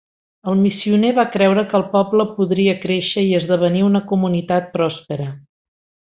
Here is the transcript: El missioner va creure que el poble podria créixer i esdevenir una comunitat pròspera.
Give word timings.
El 0.51 0.55
missioner 0.59 1.11
va 1.17 1.25
creure 1.35 1.65
que 1.73 1.77
el 1.79 1.85
poble 1.91 2.25
podria 2.39 2.73
créixer 2.87 3.27
i 3.27 3.37
esdevenir 3.41 3.85
una 3.91 4.03
comunitat 4.15 4.73
pròspera. 4.79 5.29